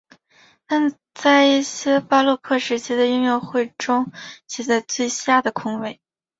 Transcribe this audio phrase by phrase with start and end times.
[0.65, 3.39] 但在一些巴洛克时期的音乐
[3.77, 4.11] 中会
[4.47, 6.01] 写在最下的空位。